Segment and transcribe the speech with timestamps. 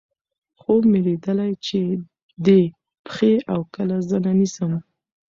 [0.59, 1.79] خوب مې ليدلے چې
[2.45, 2.61] دې
[3.05, 4.71] پښې اؤ کله زنه نيسم